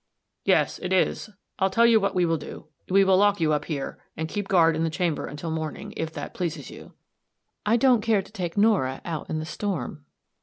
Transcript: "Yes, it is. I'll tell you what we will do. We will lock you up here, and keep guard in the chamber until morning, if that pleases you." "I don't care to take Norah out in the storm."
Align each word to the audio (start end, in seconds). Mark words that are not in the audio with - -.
"Yes, 0.45 0.79
it 0.79 0.91
is. 0.91 1.29
I'll 1.59 1.69
tell 1.69 1.85
you 1.85 1.99
what 1.99 2.15
we 2.15 2.25
will 2.25 2.39
do. 2.39 2.65
We 2.89 3.03
will 3.03 3.17
lock 3.19 3.39
you 3.39 3.53
up 3.53 3.65
here, 3.65 3.99
and 4.17 4.27
keep 4.27 4.47
guard 4.47 4.75
in 4.75 4.83
the 4.83 4.89
chamber 4.89 5.27
until 5.27 5.51
morning, 5.51 5.93
if 5.95 6.11
that 6.13 6.33
pleases 6.33 6.71
you." 6.71 6.93
"I 7.67 7.77
don't 7.77 8.01
care 8.01 8.23
to 8.23 8.31
take 8.31 8.57
Norah 8.57 9.01
out 9.05 9.29
in 9.29 9.37
the 9.37 9.45
storm." 9.45 10.05